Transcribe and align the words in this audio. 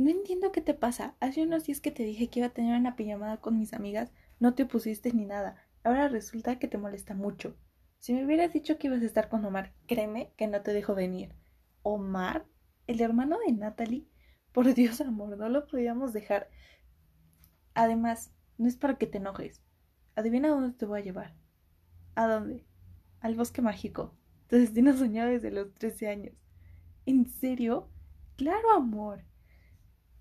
No 0.00 0.08
entiendo 0.08 0.50
qué 0.50 0.62
te 0.62 0.72
pasa. 0.72 1.14
Hace 1.20 1.42
unos 1.42 1.66
días 1.66 1.82
que 1.82 1.90
te 1.90 2.04
dije 2.04 2.30
que 2.30 2.38
iba 2.38 2.46
a 2.46 2.54
tener 2.54 2.74
una 2.74 2.96
pijamada 2.96 3.36
con 3.36 3.58
mis 3.58 3.74
amigas, 3.74 4.10
no 4.38 4.54
te 4.54 4.62
opusiste 4.62 5.12
ni 5.12 5.26
nada. 5.26 5.56
Ahora 5.84 6.08
resulta 6.08 6.58
que 6.58 6.68
te 6.68 6.78
molesta 6.78 7.12
mucho. 7.12 7.54
Si 7.98 8.14
me 8.14 8.24
hubieras 8.24 8.50
dicho 8.50 8.78
que 8.78 8.86
ibas 8.86 9.02
a 9.02 9.04
estar 9.04 9.28
con 9.28 9.44
Omar, 9.44 9.74
créeme 9.86 10.32
que 10.38 10.46
no 10.46 10.62
te 10.62 10.72
dejo 10.72 10.94
venir. 10.94 11.34
¿Omar? 11.82 12.46
¿El 12.86 13.02
hermano 13.02 13.36
de 13.46 13.52
Natalie? 13.52 14.06
Por 14.52 14.72
Dios, 14.74 15.02
amor, 15.02 15.36
no 15.36 15.50
lo 15.50 15.66
podíamos 15.66 16.14
dejar. 16.14 16.48
Además, 17.74 18.32
no 18.56 18.68
es 18.68 18.76
para 18.78 18.96
que 18.96 19.06
te 19.06 19.18
enojes. 19.18 19.60
Adivina 20.16 20.48
dónde 20.48 20.72
te 20.78 20.86
voy 20.86 21.00
a 21.00 21.04
llevar. 21.04 21.34
¿A 22.14 22.26
dónde? 22.26 22.64
Al 23.20 23.34
bosque 23.34 23.60
mágico. 23.60 24.16
Tu 24.48 24.56
destino 24.56 24.96
soñado 24.96 25.28
desde 25.28 25.50
los 25.50 25.74
trece 25.74 26.08
años. 26.08 26.32
¿En 27.04 27.28
serio? 27.28 27.90
Claro, 28.38 28.72
amor. 28.72 29.26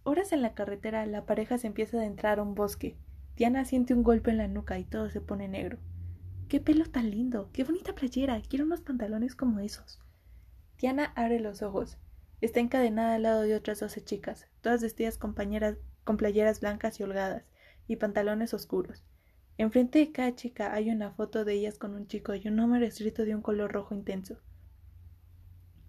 Horas 0.10 0.34
en 0.34 0.42
la 0.42 0.56
carretera, 0.56 1.06
la 1.06 1.28
pareja 1.28 1.60
se 1.60 1.68
empieza 1.68 1.98
a 1.98 2.00
adentrar 2.00 2.40
a 2.40 2.42
un 2.42 2.56
bosque. 2.56 2.98
Diana 3.36 3.64
siente 3.64 3.94
un 3.94 4.02
golpe 4.02 4.32
en 4.32 4.38
la 4.38 4.48
nuca 4.48 4.80
y 4.80 4.84
todo 4.84 5.08
se 5.12 5.22
pone 5.22 5.48
negro. 5.48 5.78
¡Qué 6.48 6.60
pelo 6.60 6.86
tan 6.86 7.12
lindo! 7.12 7.52
¡Qué 7.54 7.64
bonita 7.64 7.94
playera! 7.94 8.42
Quiero 8.42 8.66
unos 8.66 8.82
pantalones 8.82 9.36
como 9.36 9.60
esos. 9.60 10.02
Diana 10.80 11.14
abre 11.16 11.40
los 11.40 11.62
ojos. 11.62 12.00
Está 12.42 12.60
encadenada 12.60 13.14
al 13.14 13.22
lado 13.22 13.42
de 13.44 13.54
otras 13.54 13.82
doce 13.82 14.04
chicas, 14.04 14.48
todas 14.62 14.82
vestidas 14.82 15.20
con, 15.20 15.36
con 16.04 16.18
playeras 16.18 16.60
blancas 16.60 17.00
y 17.00 17.04
holgadas, 17.04 17.44
y 17.88 17.98
pantalones 17.98 18.56
oscuros. 18.56 19.04
Enfrente 19.60 20.00
de 20.00 20.12
cada 20.12 20.34
chica 20.34 20.74
hay 20.74 20.90
una 20.90 21.12
foto 21.12 21.46
de 21.46 21.54
ellas 21.54 21.78
con 21.78 21.94
un 21.94 22.08
chico 22.08 22.34
y 22.34 22.48
un 22.48 22.56
número 22.56 22.84
escrito 22.84 23.26
de 23.26 23.36
un 23.36 23.44
color 23.44 23.72
rojo 23.72 23.94
intenso. 23.94 24.40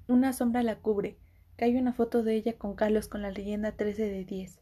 Una 0.08 0.34
sombra 0.34 0.62
la 0.62 0.76
cubre, 0.76 1.16
hay 1.64 1.76
una 1.76 1.92
foto 1.92 2.22
de 2.22 2.34
ella 2.34 2.56
con 2.56 2.74
Carlos 2.74 3.08
con 3.08 3.22
la 3.22 3.30
leyenda 3.30 3.72
13 3.72 4.02
de 4.02 4.24
10. 4.24 4.60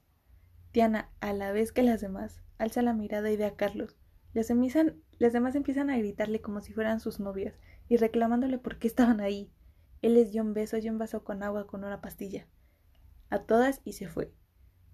Diana, 0.72 1.10
a 1.20 1.32
la 1.32 1.52
vez 1.52 1.72
que 1.72 1.82
las 1.82 2.00
demás, 2.00 2.42
alza 2.58 2.82
la 2.82 2.92
mirada 2.92 3.30
y 3.30 3.36
ve 3.36 3.44
a 3.44 3.56
Carlos. 3.56 3.96
Las, 4.34 4.52
las 5.18 5.32
demás 5.32 5.54
empiezan 5.54 5.90
a 5.90 5.98
gritarle 5.98 6.40
como 6.40 6.60
si 6.60 6.72
fueran 6.72 7.00
sus 7.00 7.20
novias 7.20 7.58
y 7.88 7.96
reclamándole 7.96 8.58
por 8.58 8.78
qué 8.78 8.86
estaban 8.86 9.20
ahí. 9.20 9.50
Él 10.02 10.14
les 10.14 10.32
dio 10.32 10.42
un 10.42 10.54
beso 10.54 10.76
y 10.78 10.88
un 10.88 10.98
vaso 10.98 11.24
con 11.24 11.42
agua 11.42 11.66
con 11.66 11.84
una 11.84 12.00
pastilla. 12.00 12.46
A 13.30 13.40
todas 13.40 13.80
y 13.84 13.94
se 13.94 14.08
fue. 14.08 14.32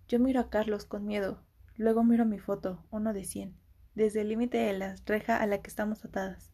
Yo 0.09 0.19
miro 0.19 0.41
a 0.41 0.51
Carlos 0.51 0.85
con 0.85 1.07
miedo. 1.07 1.43
Luego 1.77 2.05
miro 2.05 2.25
mi 2.25 2.39
foto, 2.39 2.85
uno 2.91 3.13
de 3.13 3.25
cien, 3.25 3.57
desde 3.95 4.21
el 4.21 4.29
límite 4.29 4.59
de 4.59 4.73
la 4.73 4.95
reja 5.07 5.37
a 5.37 5.47
la 5.47 5.61
que 5.61 5.69
estamos 5.69 6.05
atadas. 6.05 6.53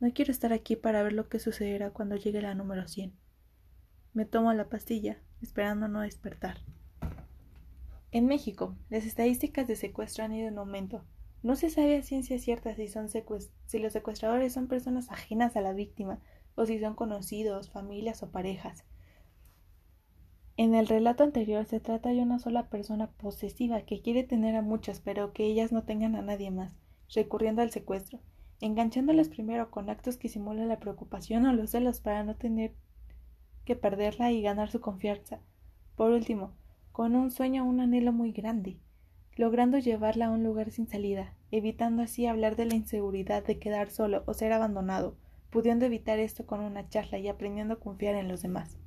No 0.00 0.12
quiero 0.12 0.30
estar 0.30 0.52
aquí 0.52 0.76
para 0.76 1.02
ver 1.02 1.12
lo 1.12 1.28
que 1.28 1.38
sucederá 1.38 1.90
cuando 1.90 2.16
llegue 2.16 2.40
la 2.40 2.54
número 2.54 2.86
cien. 2.88 3.14
Me 4.16 4.24
tomo 4.24 4.50
la 4.54 4.70
pastilla, 4.70 5.18
esperando 5.42 5.88
no 5.88 6.00
despertar. 6.00 6.56
En 8.12 8.24
México, 8.24 8.74
las 8.88 9.04
estadísticas 9.04 9.66
de 9.66 9.76
secuestro 9.76 10.24
han 10.24 10.32
ido 10.32 10.48
en 10.48 10.56
aumento. 10.56 11.04
No 11.42 11.54
se 11.54 11.68
sabe 11.68 11.98
a 11.98 12.02
ciencia 12.02 12.38
cierta 12.38 12.74
si, 12.74 12.88
son 12.88 13.10
si 13.10 13.78
los 13.78 13.92
secuestradores 13.92 14.54
son 14.54 14.68
personas 14.68 15.10
ajenas 15.10 15.54
a 15.54 15.60
la 15.60 15.74
víctima 15.74 16.18
o 16.54 16.64
si 16.64 16.80
son 16.80 16.94
conocidos, 16.94 17.68
familias 17.68 18.22
o 18.22 18.30
parejas. 18.30 18.84
En 20.56 20.74
el 20.74 20.86
relato 20.86 21.22
anterior 21.22 21.66
se 21.66 21.80
trata 21.80 22.08
de 22.08 22.22
una 22.22 22.38
sola 22.38 22.70
persona 22.70 23.10
posesiva 23.10 23.82
que 23.82 24.00
quiere 24.00 24.24
tener 24.24 24.56
a 24.56 24.62
muchas 24.62 25.00
pero 25.00 25.34
que 25.34 25.44
ellas 25.44 25.72
no 25.72 25.82
tengan 25.82 26.16
a 26.16 26.22
nadie 26.22 26.50
más, 26.50 26.72
recurriendo 27.14 27.60
al 27.60 27.70
secuestro, 27.70 28.20
enganchándolas 28.62 29.28
primero 29.28 29.70
con 29.70 29.90
actos 29.90 30.16
que 30.16 30.30
simulan 30.30 30.68
la 30.68 30.80
preocupación 30.80 31.44
o 31.44 31.52
los 31.52 31.72
celos 31.72 32.00
para 32.00 32.24
no 32.24 32.34
tener 32.34 32.72
que 33.66 33.76
perderla 33.76 34.32
y 34.32 34.40
ganar 34.40 34.70
su 34.70 34.80
confianza. 34.80 35.40
Por 35.96 36.10
último, 36.12 36.52
con 36.92 37.14
un 37.14 37.30
sueño 37.30 37.66
un 37.66 37.80
anhelo 37.80 38.12
muy 38.12 38.32
grande, 38.32 38.78
logrando 39.36 39.76
llevarla 39.76 40.26
a 40.26 40.30
un 40.30 40.42
lugar 40.42 40.70
sin 40.70 40.88
salida, 40.88 41.34
evitando 41.50 42.02
así 42.02 42.26
hablar 42.26 42.56
de 42.56 42.64
la 42.64 42.74
inseguridad 42.74 43.44
de 43.44 43.58
quedar 43.58 43.90
solo 43.90 44.22
o 44.26 44.32
ser 44.32 44.52
abandonado, 44.52 45.16
pudiendo 45.50 45.84
evitar 45.84 46.18
esto 46.18 46.46
con 46.46 46.60
una 46.60 46.88
charla 46.88 47.18
y 47.18 47.28
aprendiendo 47.28 47.74
a 47.74 47.80
confiar 47.80 48.14
en 48.14 48.28
los 48.28 48.40
demás. 48.40 48.78